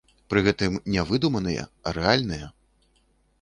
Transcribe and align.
Пры 0.33 0.39
гэтым, 0.47 0.79
не 0.93 1.03
выдуманыя, 1.09 1.67
а 1.87 1.93
рэальныя. 1.99 2.49